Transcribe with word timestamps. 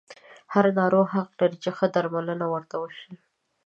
هر 0.53 0.65
ناروغ 0.79 1.07
حق 1.15 1.29
لري 1.39 1.57
چې 1.63 1.69
ښه 1.77 1.87
درملنه 1.93 2.45
ورته 2.53 2.75
وشي. 2.81 3.11